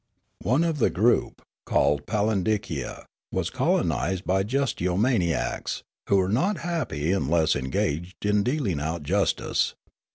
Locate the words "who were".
6.09-6.27